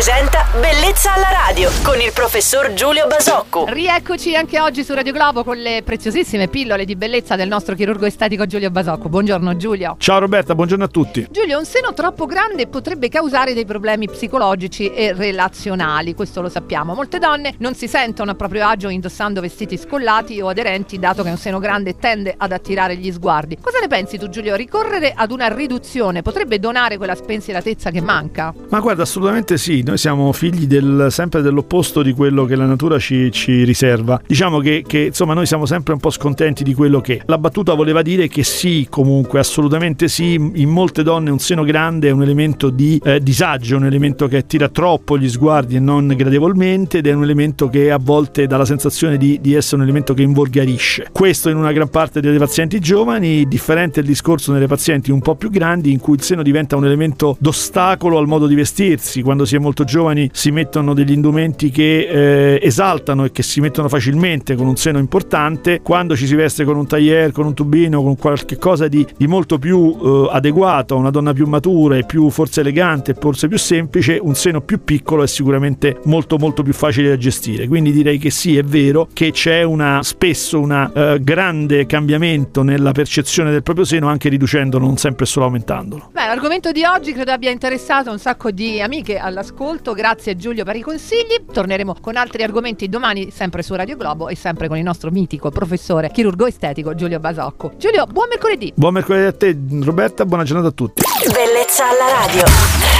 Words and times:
presenta 0.00 0.46
Bellezza 0.58 1.12
alla 1.12 1.28
radio 1.30 1.68
con 1.82 2.00
il 2.00 2.10
professor 2.14 2.72
Giulio 2.72 3.06
Basocco. 3.06 3.66
Rieccoci 3.68 4.34
anche 4.34 4.58
oggi 4.58 4.82
su 4.82 4.94
Radio 4.94 5.12
Globo 5.12 5.44
con 5.44 5.58
le 5.58 5.82
preziosissime 5.84 6.48
pillole 6.48 6.86
di 6.86 6.96
bellezza 6.96 7.36
del 7.36 7.48
nostro 7.48 7.74
chirurgo 7.74 8.06
estetico 8.06 8.46
Giulio 8.46 8.70
Basocco. 8.70 9.10
Buongiorno 9.10 9.58
Giulio. 9.58 9.96
Ciao 9.98 10.18
Roberta, 10.18 10.54
buongiorno 10.54 10.84
a 10.84 10.88
tutti. 10.88 11.26
Giulio, 11.30 11.58
un 11.58 11.66
seno 11.66 11.92
troppo 11.92 12.24
grande 12.24 12.66
potrebbe 12.66 13.10
causare 13.10 13.52
dei 13.52 13.66
problemi 13.66 14.08
psicologici 14.08 14.90
e 14.90 15.12
relazionali, 15.12 16.14
questo 16.14 16.40
lo 16.40 16.48
sappiamo. 16.48 16.94
Molte 16.94 17.18
donne 17.18 17.54
non 17.58 17.74
si 17.74 17.86
sentono 17.86 18.30
a 18.30 18.34
proprio 18.34 18.66
agio 18.66 18.88
indossando 18.88 19.42
vestiti 19.42 19.76
scollati 19.76 20.40
o 20.40 20.48
aderenti, 20.48 20.98
dato 20.98 21.22
che 21.22 21.28
un 21.28 21.36
seno 21.36 21.58
grande 21.58 21.98
tende 21.98 22.34
ad 22.38 22.52
attirare 22.52 22.96
gli 22.96 23.12
sguardi. 23.12 23.58
Cosa 23.60 23.78
ne 23.80 23.86
pensi 23.86 24.16
tu 24.16 24.30
Giulio? 24.30 24.56
Ricorrere 24.56 25.12
ad 25.14 25.30
una 25.30 25.48
riduzione 25.48 26.22
potrebbe 26.22 26.58
donare 26.58 26.96
quella 26.96 27.14
spensieratezza 27.14 27.90
che 27.90 28.00
manca? 28.00 28.54
Ma 28.70 28.80
guarda, 28.80 29.02
assolutamente 29.02 29.58
sì, 29.58 29.88
noi 29.90 29.98
siamo 29.98 30.32
figli 30.32 30.66
del, 30.66 31.08
sempre 31.10 31.42
dell'opposto 31.42 32.02
di 32.02 32.12
quello 32.12 32.44
che 32.44 32.54
la 32.54 32.64
natura 32.64 32.98
ci, 32.98 33.30
ci 33.32 33.64
riserva. 33.64 34.20
Diciamo 34.24 34.60
che, 34.60 34.84
che, 34.86 35.06
insomma 35.06 35.34
noi 35.34 35.46
siamo 35.46 35.66
sempre 35.66 35.92
un 35.92 36.00
po' 36.00 36.10
scontenti 36.10 36.62
di 36.62 36.74
quello 36.74 37.00
che 37.00 37.20
la 37.26 37.38
battuta 37.38 37.74
voleva 37.74 38.02
dire 38.02 38.28
che 38.28 38.44
sì, 38.44 38.86
comunque 38.88 39.40
assolutamente 39.40 40.08
sì, 40.08 40.34
in 40.34 40.68
molte 40.68 41.02
donne 41.02 41.30
un 41.30 41.40
seno 41.40 41.64
grande 41.64 42.08
è 42.08 42.12
un 42.12 42.22
elemento 42.22 42.70
di 42.70 43.00
eh, 43.04 43.20
disagio, 43.20 43.76
un 43.76 43.84
elemento 43.84 44.28
che 44.28 44.38
attira 44.38 44.68
troppo 44.68 45.18
gli 45.18 45.28
sguardi 45.28 45.74
e 45.74 45.80
non 45.80 46.06
gradevolmente 46.06 46.98
ed 46.98 47.06
è 47.08 47.12
un 47.12 47.24
elemento 47.24 47.68
che 47.68 47.90
a 47.90 47.98
volte 48.00 48.46
dà 48.46 48.56
la 48.56 48.64
sensazione 48.64 49.16
di, 49.16 49.40
di 49.40 49.54
essere 49.54 49.76
un 49.76 49.82
elemento 49.82 50.14
che 50.14 50.22
involgarisce. 50.22 51.08
Questo 51.10 51.48
in 51.48 51.56
una 51.56 51.72
gran 51.72 51.88
parte 51.88 52.20
dei 52.20 52.38
pazienti 52.38 52.78
giovani, 52.78 53.48
differente 53.48 54.00
il 54.00 54.06
discorso 54.06 54.52
nelle 54.52 54.68
pazienti 54.68 55.10
un 55.10 55.20
po' 55.20 55.34
più 55.34 55.50
grandi 55.50 55.90
in 55.90 55.98
cui 55.98 56.14
il 56.14 56.22
seno 56.22 56.44
diventa 56.44 56.76
un 56.76 56.84
elemento 56.84 57.36
d'ostacolo 57.40 58.18
al 58.18 58.28
modo 58.28 58.46
di 58.46 58.54
vestirsi, 58.54 59.22
quando 59.22 59.44
si 59.44 59.56
è 59.56 59.58
molto 59.58 59.79
giovani 59.84 60.30
si 60.32 60.50
mettono 60.50 60.94
degli 60.94 61.12
indumenti 61.12 61.70
che 61.70 62.06
eh, 62.08 62.60
esaltano 62.62 63.24
e 63.24 63.32
che 63.32 63.42
si 63.42 63.60
mettono 63.60 63.88
facilmente 63.88 64.54
con 64.54 64.66
un 64.66 64.76
seno 64.76 64.98
importante, 64.98 65.80
quando 65.82 66.16
ci 66.16 66.26
si 66.26 66.34
veste 66.34 66.64
con 66.64 66.76
un 66.76 66.86
tailleur, 66.86 67.32
con 67.32 67.46
un 67.46 67.54
tubino, 67.54 68.02
con 68.02 68.16
qualche 68.16 68.56
cosa 68.56 68.88
di, 68.88 69.06
di 69.16 69.26
molto 69.26 69.58
più 69.58 69.96
eh, 70.02 70.28
adeguato 70.30 70.94
a 70.94 70.98
una 70.98 71.10
donna 71.10 71.32
più 71.32 71.46
matura 71.46 71.96
e 71.96 72.04
più 72.04 72.30
forse 72.30 72.60
elegante 72.60 73.12
e 73.12 73.14
forse 73.18 73.48
più 73.48 73.58
semplice, 73.58 74.18
un 74.20 74.34
seno 74.34 74.60
più 74.60 74.82
piccolo 74.84 75.22
è 75.22 75.26
sicuramente 75.26 75.98
molto 76.04 76.36
molto 76.38 76.62
più 76.62 76.72
facile 76.72 77.08
da 77.08 77.16
gestire. 77.16 77.66
Quindi 77.68 77.92
direi 77.92 78.18
che 78.18 78.30
sì, 78.30 78.56
è 78.56 78.62
vero 78.62 79.08
che 79.12 79.30
c'è 79.32 79.62
una, 79.62 80.02
spesso 80.02 80.60
un 80.60 80.90
eh, 80.94 81.18
grande 81.20 81.86
cambiamento 81.86 82.62
nella 82.62 82.92
percezione 82.92 83.50
del 83.50 83.62
proprio 83.62 83.84
seno, 83.84 84.08
anche 84.08 84.28
riducendolo, 84.28 84.84
non 84.84 84.96
sempre 84.96 85.26
solo 85.26 85.46
aumentandolo. 85.46 86.10
Beh, 86.12 86.26
l'argomento 86.26 86.72
di 86.72 86.84
oggi 86.84 87.12
credo 87.12 87.32
abbia 87.32 87.50
interessato 87.50 88.10
un 88.10 88.18
sacco 88.18 88.50
di 88.50 88.80
amiche 88.80 89.18
all'ascolto. 89.18 89.69
Grazie 89.94 90.36
Giulio 90.36 90.64
per 90.64 90.76
i 90.76 90.82
consigli. 90.82 91.44
Torneremo 91.52 91.96
con 92.00 92.16
altri 92.16 92.42
argomenti 92.42 92.88
domani, 92.88 93.30
sempre 93.30 93.62
su 93.62 93.74
Radio 93.74 93.96
Globo 93.96 94.28
e 94.28 94.34
sempre 94.34 94.68
con 94.68 94.76
il 94.76 94.82
nostro 94.82 95.10
mitico 95.10 95.50
professore 95.50 96.10
chirurgo 96.10 96.46
estetico 96.46 96.94
Giulio 96.94 97.20
Basocco. 97.20 97.72
Giulio, 97.76 98.06
buon 98.06 98.28
mercoledì. 98.28 98.72
Buon 98.74 98.94
mercoledì 98.94 99.26
a 99.26 99.32
te, 99.32 99.56
Roberta, 99.82 100.24
buona 100.24 100.44
giornata 100.44 100.68
a 100.68 100.72
tutti. 100.72 101.02
Bellezza 101.32 101.88
alla 101.88 102.26
radio. 102.26 102.99